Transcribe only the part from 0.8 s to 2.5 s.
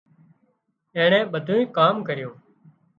اينڻي ٻڌُونئي ڪام ڪريُون